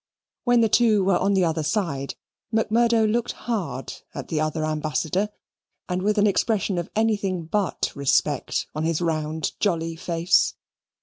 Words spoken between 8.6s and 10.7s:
on his round jolly face.